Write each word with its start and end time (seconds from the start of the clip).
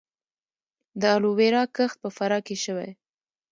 د 1.01 1.03
الوویرا 1.15 1.63
کښت 1.75 1.97
په 2.03 2.09
فراه 2.17 2.41
کې 2.47 2.55
شوی 2.63 2.89